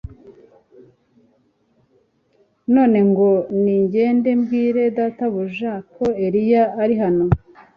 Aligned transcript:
None 2.73 2.99
ngo 3.09 3.29
ningende 3.63 4.29
mbwire 4.39 4.83
databuja 4.97 5.73
ko 5.95 6.05
Eliya 6.25 6.63
ari 6.81 6.95
hano 7.03 7.25